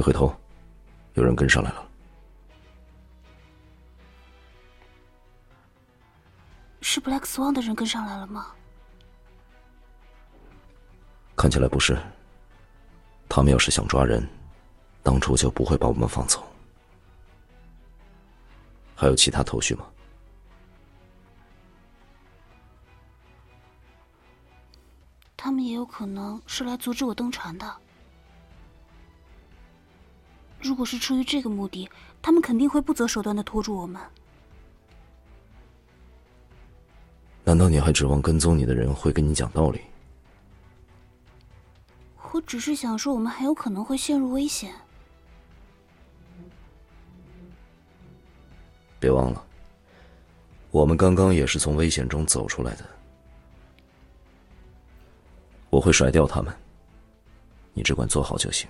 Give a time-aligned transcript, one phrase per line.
[0.00, 0.34] 别回头，
[1.12, 1.86] 有人跟上来了。
[6.80, 8.46] 是 Black Swan 的人跟上来了吗？
[11.36, 11.98] 看起来不是。
[13.28, 14.26] 他们要是想抓人，
[15.02, 16.42] 当初就不会把我们放走。
[18.96, 19.84] 还有其他头绪吗？
[25.36, 27.76] 他们也有可能是来阻止我登船的。
[30.62, 31.88] 如果是出于这个目的，
[32.20, 34.00] 他们肯定会不择手段的拖住我们。
[37.44, 39.80] 难道你还指望跟踪你的人会跟你讲道理？
[42.32, 44.72] 我只是想说，我们很有可能会陷入危险。
[49.00, 49.44] 别忘了，
[50.70, 52.84] 我们刚刚也是从危险中走出来的。
[55.70, 56.54] 我会甩掉他们，
[57.72, 58.68] 你只管做好就行。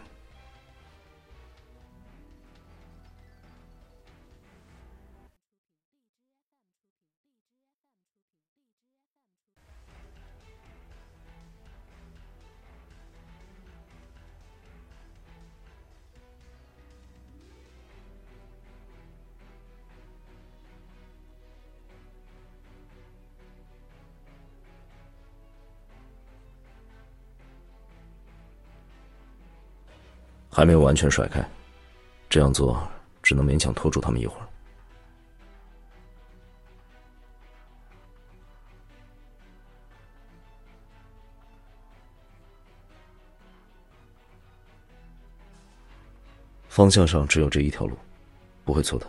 [30.50, 31.42] 还没有完全甩开，
[32.28, 32.86] 这样做
[33.22, 34.46] 只能勉强拖住他们一会儿。
[46.68, 47.96] 方向上只有这一条路，
[48.64, 49.06] 不会错的。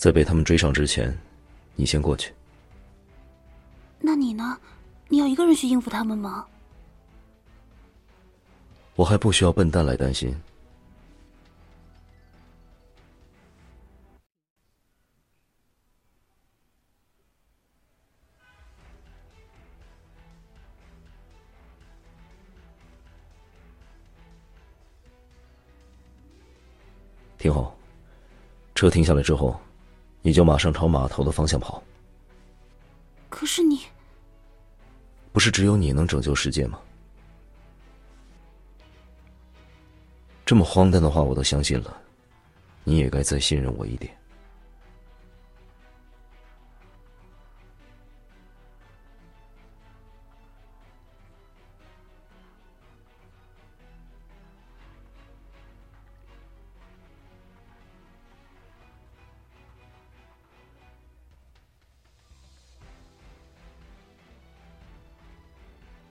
[0.00, 1.14] 在被他们追上之前，
[1.76, 2.32] 你先过去。
[3.98, 4.58] 那你呢？
[5.08, 6.46] 你要一个人去应付他们吗？
[8.94, 10.34] 我还不需要笨蛋来担心。
[27.36, 27.76] 听好，
[28.74, 29.60] 车停下来之后。
[30.22, 31.82] 你就马上朝码头的方向跑。
[33.28, 33.80] 可是你，
[35.32, 36.78] 不是只有你能拯救世界吗？
[40.44, 41.96] 这么荒诞的话我都相信了，
[42.82, 44.12] 你也该再信任我一点。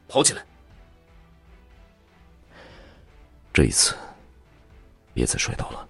[0.09, 0.43] 跑起来！
[3.53, 3.95] 这一次，
[5.13, 5.87] 别再摔倒了。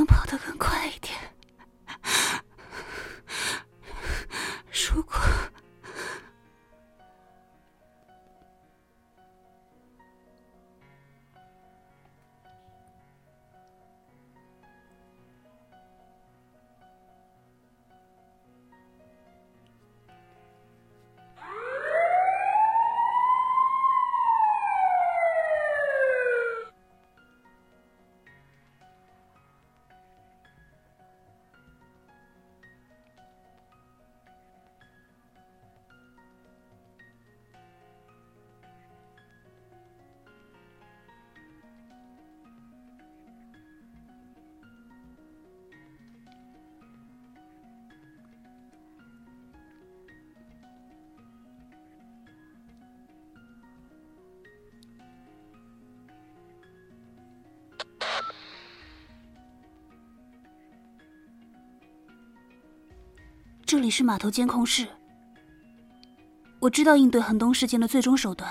[0.00, 0.56] 能跑得更
[63.70, 64.84] 这里是码头监控室，
[66.58, 68.50] 我知道应对恒东事件的最终手段。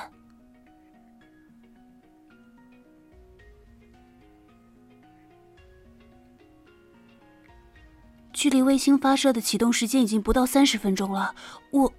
[8.32, 11.36] 距离卫星发射的启动时间已经不到三十分钟了，
[11.72, 11.94] 我。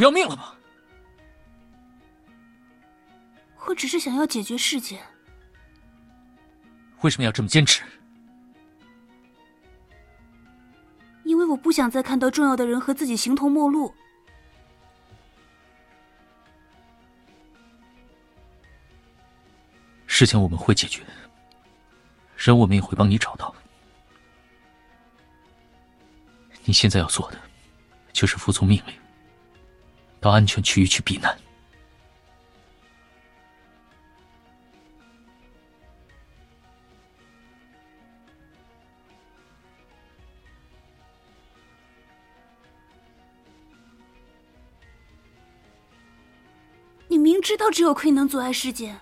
[0.00, 0.54] 不要命了吗？
[3.66, 4.98] 我只是想要解决事件。
[7.02, 7.82] 为什么要这么坚持？
[11.24, 13.94] 因为我不想再看到重要的人和自己形同陌路。
[20.06, 21.04] 事情我们会解决，
[22.38, 23.54] 人我们也会帮你找到。
[26.64, 27.38] 你现在要做的，
[28.14, 28.94] 就是服从命令。
[30.20, 31.36] 到安全区域去避难。
[47.08, 49.00] 你明知道只有 Queen 能阻碍事件，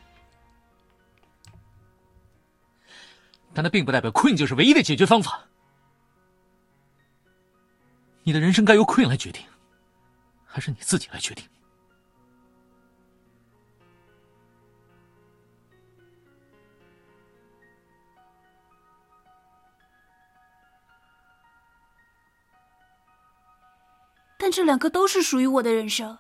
[3.53, 5.47] 但那并不代表 Queen 就是唯一的解决方法。
[8.23, 9.43] 你的人生该由 Queen 来决定。
[10.59, 11.49] 还是你自己来决定。
[24.37, 26.19] 但这两个都是属于我的人生，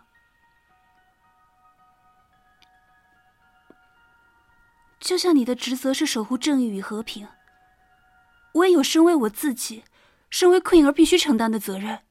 [5.00, 7.26] 就像你的职责是守护正义与和平，
[8.52, 9.82] 我也有身为我自己、
[10.30, 12.04] 身为 Queen 而必须承担的责任。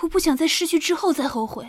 [0.00, 1.66] 我不想在失去之后再后悔。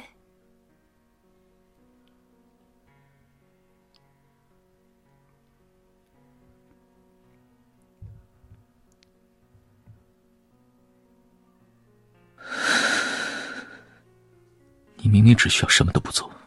[15.02, 16.39] 你明明只需要什么都不做。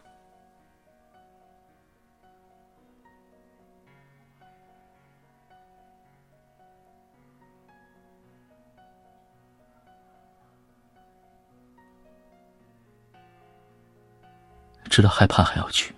[14.93, 15.91] 知道害怕还要去，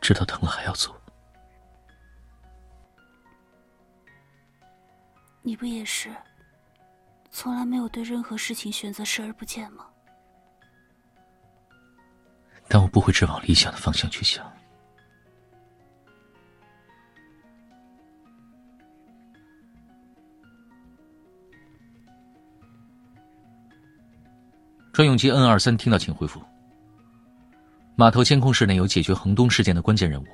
[0.00, 0.98] 知道疼了还要做。
[5.42, 6.10] 你不也是，
[7.30, 9.84] 从来没有对任何事情选择视而不见吗？
[12.68, 14.50] 但我不会只往理想的方向去想。
[24.90, 26.42] 专用机 N 二三听到，请回复。
[27.98, 30.26] 码头监控室内有解决恒东事件的关键人物，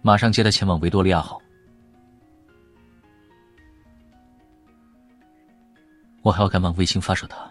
[0.00, 1.42] 马上接他前往维多利亚号。
[6.22, 7.50] 我还要赶往卫星发射塔，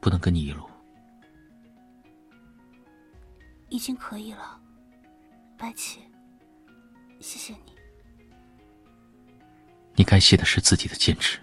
[0.00, 0.68] 不能跟你一路。
[3.70, 4.60] 已经可以了，
[5.56, 6.00] 白起，
[7.20, 7.72] 谢谢你。
[9.94, 11.38] 你该谢的是自己的坚持。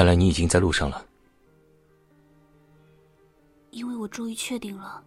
[0.00, 1.04] 看来你已经在路上了，
[3.68, 5.04] 因为我终于确定了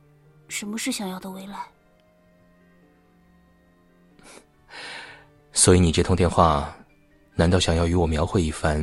[0.49, 1.65] 什么是想要的未来。
[5.51, 6.71] 所以你这通电话，
[7.33, 8.79] 难道想要与我描绘一番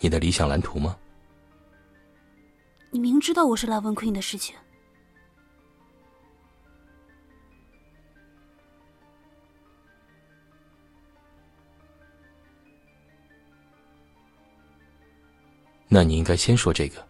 [0.00, 0.94] 你的理想蓝图吗？
[2.90, 4.54] 你明知道我是来问 Queen 的事情。
[15.88, 17.06] 那你应该先说这个。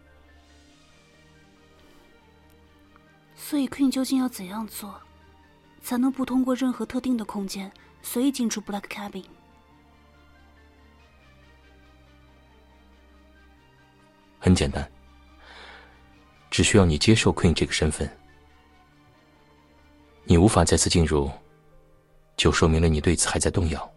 [3.35, 5.01] 所以 Queen 究竟要怎样做，
[5.81, 7.71] 才能不通过任何特定的空间
[8.01, 9.25] 随意进出 black cabin？
[14.39, 14.89] 很简单。
[16.49, 18.09] 只需要你接受 Queen 这个身份。
[20.23, 21.31] 你无法再次进入，
[22.37, 23.91] 就说明了你对此还在动摇。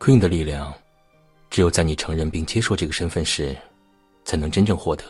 [0.00, 0.74] ，Queen 的力量，
[1.50, 3.54] 只有在你承认并接受这个身份时，
[4.24, 5.04] 才能真正获得。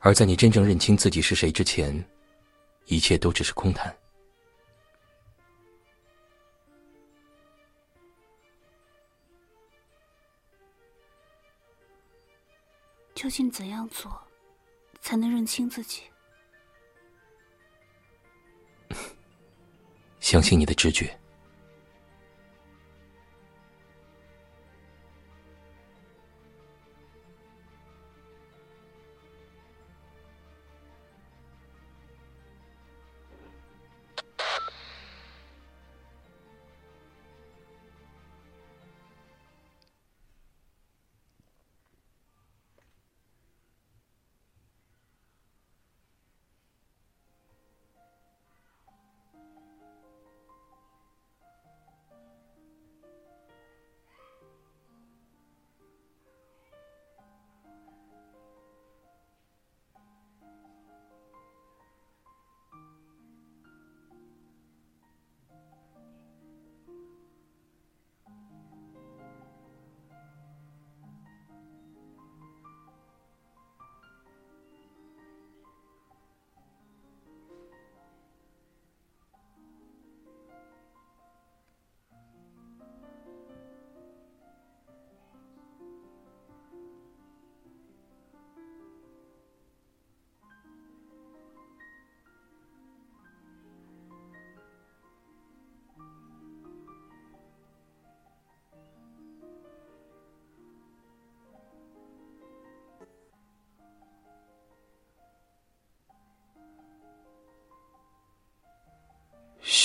[0.00, 2.04] 而在你真正认清自己是谁之前，
[2.84, 3.96] 一切都只是空谈。
[13.14, 14.16] 究竟怎样做，
[15.00, 16.02] 才能认清自己？
[20.20, 21.18] 相信你的直觉。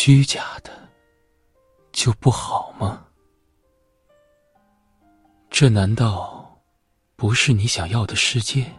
[0.06, 0.90] 虚假的
[1.94, 3.06] 就不好吗？
[5.50, 6.62] 这难道
[7.16, 8.70] 不是你想要的世界？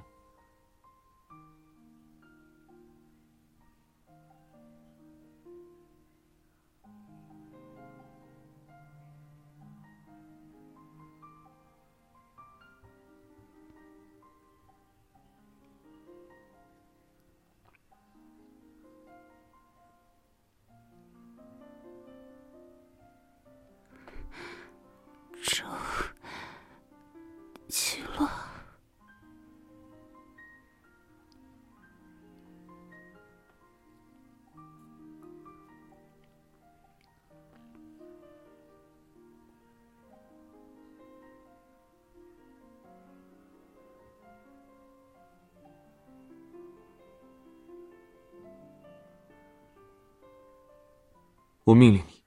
[51.65, 52.23] 我命令你，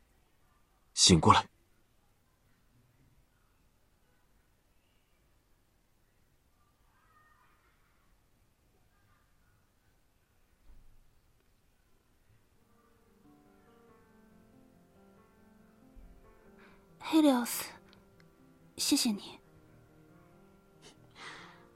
[0.96, 1.46] 醒过来。
[17.00, 17.64] 黑利奥斯，
[18.78, 19.40] 谢谢你。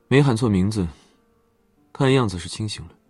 [0.07, 0.87] 没喊错名字，
[1.93, 3.00] 看样子是清醒了。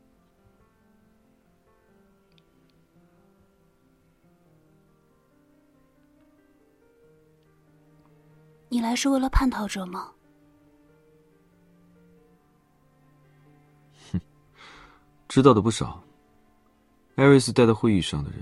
[8.74, 10.14] 你来是为了叛逃者吗？
[14.14, 14.22] 哼，
[15.28, 16.02] 知道的不少。
[17.16, 18.40] 艾瑞斯带到会议上的人，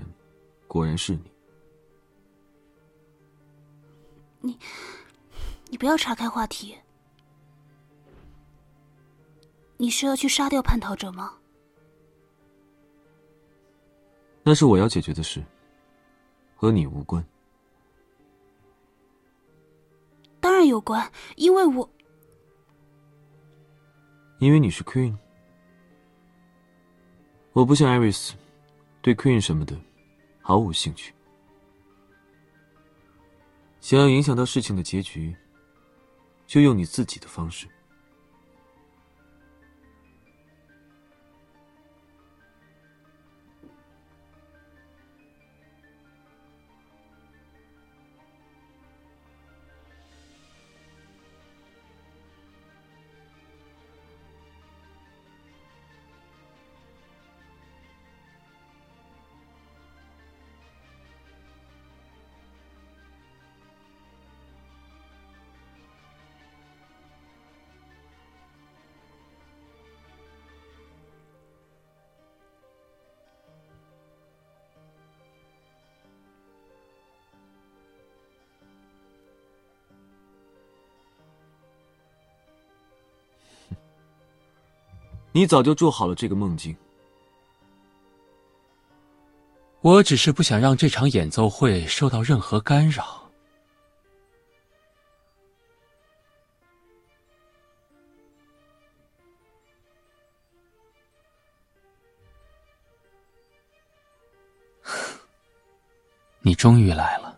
[0.68, 1.32] 果然是你。
[4.40, 4.58] 你，
[5.68, 6.78] 你不要岔开话题。
[9.78, 11.34] 你是要去杀掉叛逃者吗？
[14.44, 15.42] 那是我要解决的事，
[16.54, 17.22] 和你无关。
[20.40, 21.88] 当然有关，因为我，
[24.38, 25.16] 因为你是 Queen，
[27.52, 28.34] 我不像艾瑞斯，
[29.02, 29.76] 对 Queen 什么的
[30.40, 31.14] 毫无兴趣。
[33.80, 35.34] 想要影响到事情的结局，
[36.46, 37.66] 就用你自己的方式。
[85.32, 86.76] 你早就做好了这个梦境。
[89.82, 93.30] 我只是不想让这场演奏会受到任何干扰。
[106.42, 107.29] 你终于来了。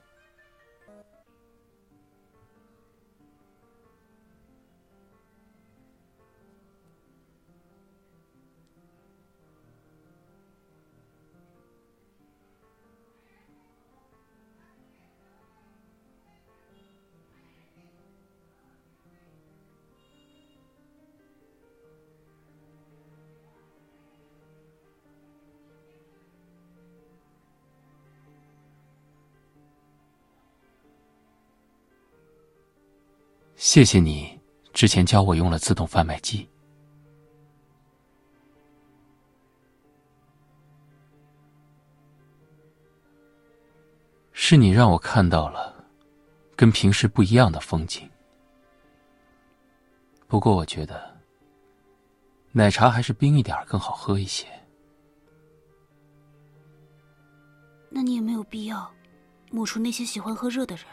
[33.64, 34.36] 谢谢你
[34.72, 36.48] 之前教我用了自动贩卖机，
[44.32, 45.72] 是你让我看到了
[46.56, 48.10] 跟平时不一样的风景。
[50.26, 51.16] 不过我觉得
[52.50, 54.44] 奶茶还是冰一点更好喝一些。
[57.88, 58.92] 那你也没有必要
[59.52, 60.84] 抹除那些喜欢喝热的人。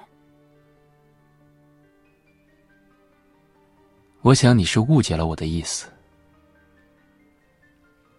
[4.30, 5.88] 我想你是误解了我的意思。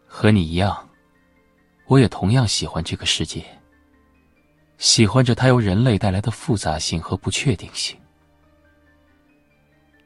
[0.09, 0.89] 和你一样，
[1.87, 3.45] 我也同样喜欢这个世界，
[4.77, 7.97] 喜欢着它由人类带来的复杂性和不确定性。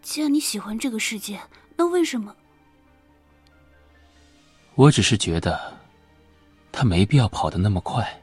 [0.02, 1.40] 既然你喜欢这个世界，
[1.74, 2.36] 那为什么？
[4.74, 5.74] 我只是觉得，
[6.70, 8.22] 他没必要跑得那么快。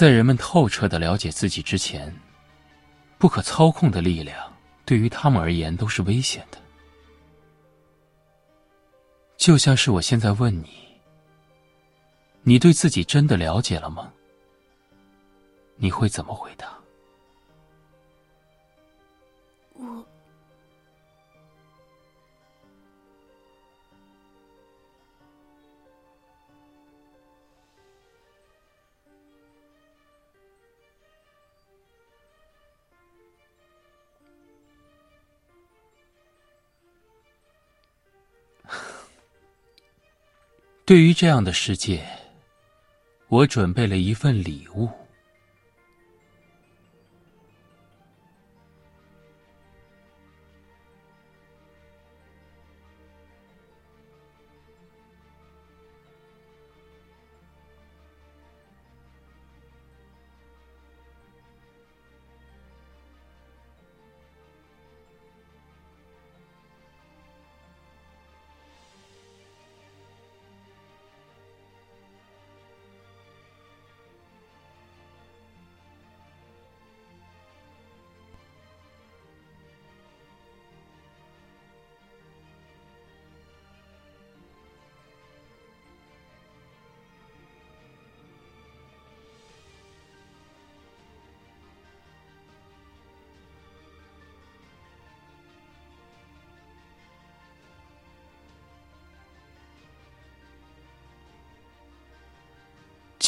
[0.00, 2.10] 在人们透彻的了解自己之前，
[3.18, 4.50] 不可操控的力量
[4.86, 6.56] 对于他们而言都是危险的。
[9.36, 10.70] 就像是我现在问你：
[12.40, 14.10] 你对自己真的了解了吗？
[15.76, 16.78] 你会怎么回答？
[19.74, 20.06] 我。
[40.90, 42.02] 对于这样的世界，
[43.28, 44.88] 我准备了一份礼物。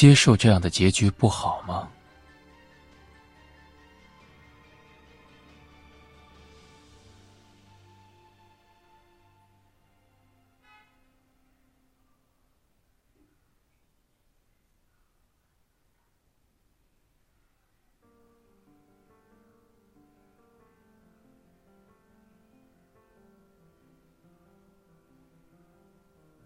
[0.02, 1.88] 接受这样的结局不好吗？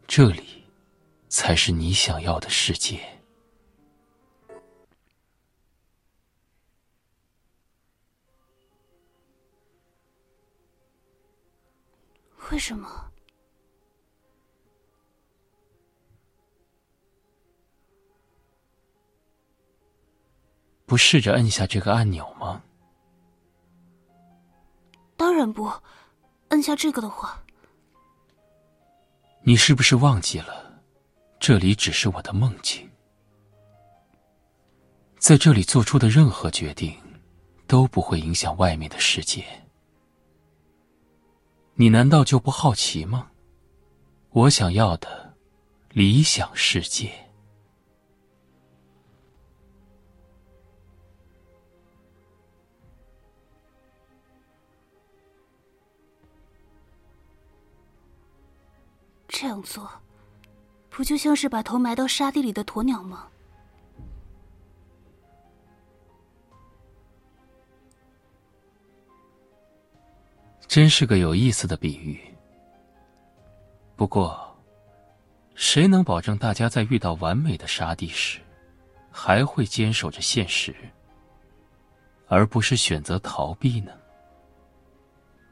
[0.06, 0.62] 这里，
[1.30, 3.00] 才是你想要的世界。
[12.66, 12.88] 什么？
[20.84, 22.60] 不试着摁下这个按钮吗？
[25.16, 25.70] 当然不，
[26.48, 27.40] 摁下这个的话，
[29.44, 30.82] 你是不是忘记了？
[31.38, 32.90] 这里只是我的梦境，
[35.20, 37.00] 在这里做出的任何决定
[37.68, 39.44] 都不会影响外面的世界。
[41.78, 43.30] 你难道就不好奇吗？
[44.30, 45.34] 我想要的
[45.90, 47.12] 理想世界。
[59.28, 59.86] 这样做
[60.88, 63.28] 不就像是把头埋到沙地里的鸵鸟吗？
[70.68, 72.20] 真是个有意思的比喻。
[73.94, 74.56] 不过，
[75.54, 78.40] 谁能保证大家在遇到完美的沙地时，
[79.10, 80.74] 还会坚守着现实，
[82.28, 83.92] 而不是选择逃避呢？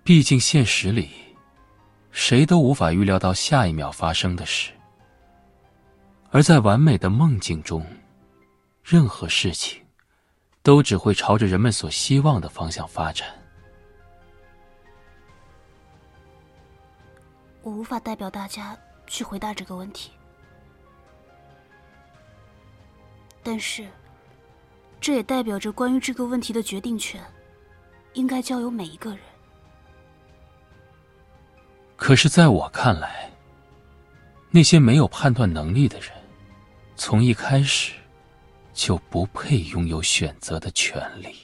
[0.03, 1.09] 毕竟，现实里，
[2.11, 4.73] 谁都无法预料到下一秒发生的事；
[6.31, 7.87] 而在完美的梦境中，
[8.83, 9.81] 任何事情
[10.63, 13.27] 都只会朝着人们所希望的方向发展。
[17.65, 20.11] 我无法代表大家去回答这个问题，
[23.43, 23.89] 但是，
[25.01, 27.25] 这也代表着关于这个问题的决定权，
[28.13, 29.21] 应该交由每一个人。
[31.97, 33.31] 可是，在我看来，
[34.51, 36.11] 那些没有判断能力的人，
[36.97, 37.95] 从一开始
[38.75, 41.35] 就不配拥有选择的权利。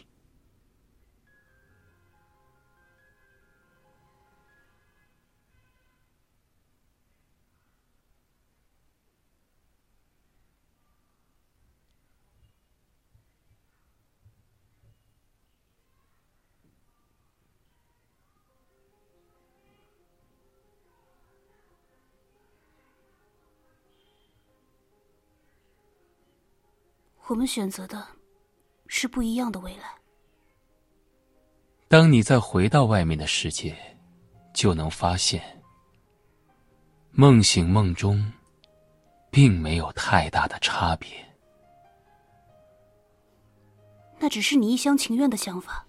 [27.31, 28.05] 我们选择的
[28.89, 29.95] 是不一样的未来。
[31.87, 33.77] 当你再回到外面的世界，
[34.53, 35.41] 就能发现，
[37.13, 38.33] 梦醒梦中，
[39.31, 41.09] 并没有太大的差别。
[44.19, 45.87] 那只是你一厢情愿的想法。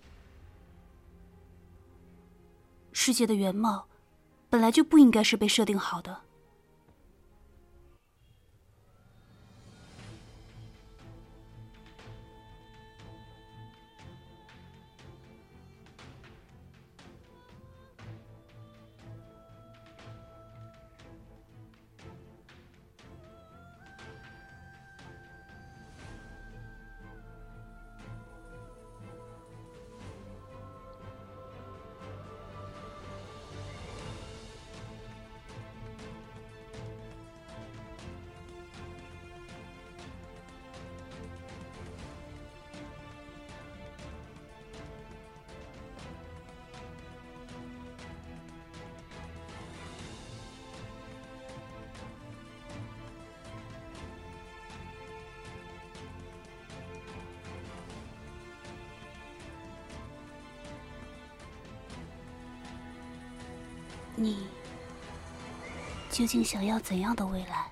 [2.93, 3.87] 世界的原貌，
[4.47, 6.21] 本来就不应该是被设定好的。
[64.21, 64.37] 你
[66.11, 67.70] 究竟想要怎样的未来？